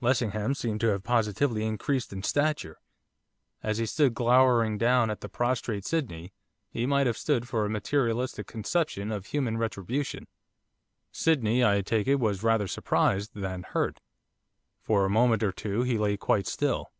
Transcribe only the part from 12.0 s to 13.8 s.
it, was rather surprised than